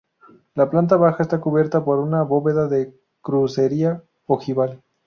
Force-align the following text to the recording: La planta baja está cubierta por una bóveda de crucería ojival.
La 0.55 0.65
planta 0.67 0.95
baja 0.97 1.21
está 1.21 1.39
cubierta 1.39 1.85
por 1.85 1.99
una 1.99 2.23
bóveda 2.23 2.67
de 2.67 2.99
crucería 3.21 4.03
ojival. 4.25 4.81